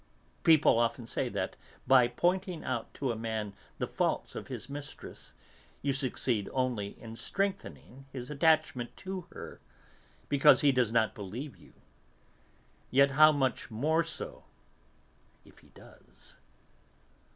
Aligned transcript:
People 0.43 0.79
often 0.79 1.05
say 1.05 1.29
that, 1.29 1.55
by 1.85 2.07
pointing 2.07 2.63
out 2.63 2.91
to 2.95 3.11
a 3.11 3.15
man 3.15 3.53
the 3.77 3.85
faults 3.85 4.33
of 4.33 4.47
his 4.47 4.67
mistress, 4.67 5.35
you 5.83 5.93
succeed 5.93 6.49
only 6.53 6.99
in 6.99 7.15
strengthening 7.15 8.07
his 8.11 8.31
attachment 8.31 8.97
to 8.97 9.27
her, 9.31 9.59
because 10.27 10.61
he 10.61 10.71
does 10.71 10.91
not 10.91 11.13
believe 11.13 11.55
you; 11.55 11.73
yet 12.89 13.11
how 13.11 13.31
much 13.31 13.69
more 13.69 14.03
so 14.03 14.45
if 15.45 15.59
he 15.59 15.67
does! 15.75 16.35